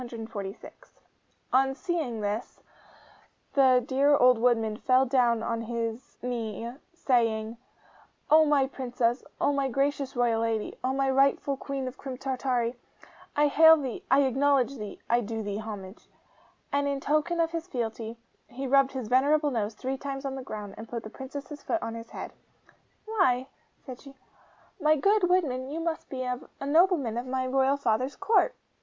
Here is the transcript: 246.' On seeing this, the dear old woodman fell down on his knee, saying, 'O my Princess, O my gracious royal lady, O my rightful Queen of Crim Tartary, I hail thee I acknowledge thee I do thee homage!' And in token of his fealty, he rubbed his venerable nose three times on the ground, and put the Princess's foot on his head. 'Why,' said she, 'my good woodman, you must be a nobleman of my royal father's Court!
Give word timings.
246.' 0.03 0.93
On 1.53 1.75
seeing 1.75 2.21
this, 2.21 2.59
the 3.53 3.83
dear 3.85 4.15
old 4.17 4.39
woodman 4.39 4.75
fell 4.75 5.05
down 5.05 5.43
on 5.43 5.61
his 5.61 6.17
knee, 6.23 6.73
saying, 6.91 7.55
'O 8.31 8.43
my 8.43 8.65
Princess, 8.65 9.23
O 9.39 9.53
my 9.53 9.69
gracious 9.69 10.15
royal 10.15 10.41
lady, 10.41 10.75
O 10.83 10.91
my 10.91 11.07
rightful 11.07 11.55
Queen 11.55 11.87
of 11.87 11.99
Crim 11.99 12.17
Tartary, 12.17 12.73
I 13.35 13.45
hail 13.47 13.77
thee 13.77 14.03
I 14.09 14.23
acknowledge 14.23 14.75
thee 14.77 14.99
I 15.07 15.21
do 15.21 15.43
thee 15.43 15.59
homage!' 15.59 16.09
And 16.71 16.87
in 16.87 16.99
token 16.99 17.39
of 17.39 17.51
his 17.51 17.67
fealty, 17.67 18.17
he 18.47 18.65
rubbed 18.65 18.93
his 18.93 19.07
venerable 19.07 19.51
nose 19.51 19.75
three 19.75 19.99
times 19.99 20.25
on 20.25 20.33
the 20.33 20.41
ground, 20.41 20.73
and 20.79 20.89
put 20.89 21.03
the 21.03 21.11
Princess's 21.11 21.61
foot 21.61 21.79
on 21.83 21.93
his 21.93 22.09
head. 22.09 22.33
'Why,' 23.05 23.49
said 23.85 24.01
she, 24.01 24.15
'my 24.79 24.95
good 24.95 25.29
woodman, 25.29 25.69
you 25.69 25.79
must 25.79 26.09
be 26.09 26.23
a 26.23 26.39
nobleman 26.59 27.17
of 27.19 27.27
my 27.27 27.45
royal 27.45 27.77
father's 27.77 28.15
Court! 28.15 28.55